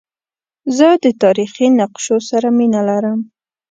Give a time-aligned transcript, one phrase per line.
[0.77, 3.19] زه د تاریخي نقشو سره مینه لرم.